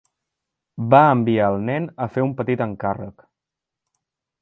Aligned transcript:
Va 0.93 1.01
enviar 1.17 1.51
el 1.55 1.59
nen 1.67 1.87
a 2.07 2.09
fer 2.17 2.25
un 2.31 2.35
petit 2.43 2.67
encàrrec. 2.69 3.31